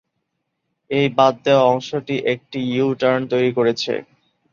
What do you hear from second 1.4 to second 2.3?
দেওয়া অংশটি